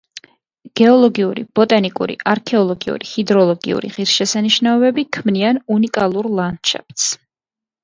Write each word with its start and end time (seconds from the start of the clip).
გეოლოგიური, 0.79 1.43
ბოტანიკური, 1.59 2.15
არქეოლოგიური, 2.31 3.11
ჰიდროლოგიური 3.11 3.93
ღირსშესანიშნაობები, 3.99 5.07
ქმნიან 5.21 5.63
უნიკალურ 5.79 6.33
ლანდშაფტს. 6.43 7.09